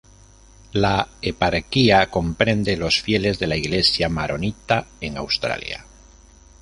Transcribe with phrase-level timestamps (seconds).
[0.71, 5.85] La eparquía comprende los fieles de la Iglesia maronita en Australia.